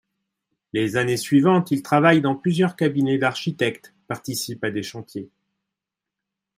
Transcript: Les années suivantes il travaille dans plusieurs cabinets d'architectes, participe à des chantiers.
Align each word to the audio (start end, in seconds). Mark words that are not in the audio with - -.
Les 0.73 0.97
années 0.97 1.15
suivantes 1.15 1.69
il 1.69 1.83
travaille 1.83 2.21
dans 2.21 2.33
plusieurs 2.33 2.75
cabinets 2.75 3.19
d'architectes, 3.19 3.93
participe 4.07 4.63
à 4.63 4.71
des 4.71 4.81
chantiers. 4.81 5.29